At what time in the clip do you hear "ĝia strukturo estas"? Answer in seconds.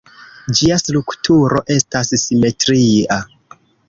0.59-2.09